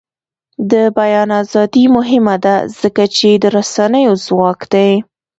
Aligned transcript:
د 0.71 0.73
بیان 0.97 1.29
ازادي 1.41 1.85
مهمه 1.97 2.35
ده 2.45 2.55
ځکه 2.81 3.03
چې 3.15 3.29
د 3.41 3.45
رسنیو 3.57 4.13
ځواک 4.25 4.59
دی. 4.73 4.91